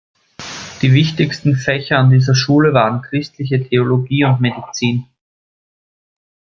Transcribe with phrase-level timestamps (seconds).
[0.81, 5.05] Die wichtigsten Fächer an dieser Schule waren christliche Theologie und Medizin.